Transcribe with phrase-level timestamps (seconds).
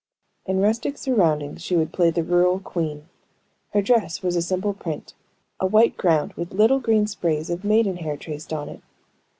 [0.47, 3.07] In rustic surroundings she would play the rural queen.
[3.71, 5.13] Her dress was a simple print,
[5.59, 8.81] a white ground with little green sprays of maiden hair traced on it.